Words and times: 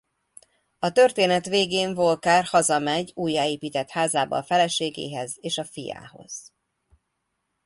A 0.79 0.91
történet 0.91 1.45
végén 1.45 1.97
Walker 1.97 2.43
hazamegy 2.43 3.11
újjáépített 3.15 3.89
házába 3.89 4.37
a 4.37 4.43
feleségéhez 4.43 5.35
és 5.39 5.57
a 5.57 5.63
fiához. 5.63 6.53